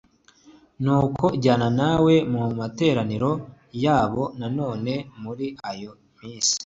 [0.83, 3.31] nuko njyana na we mu materaniro
[3.83, 6.57] yabo Nanone muri iyo minsi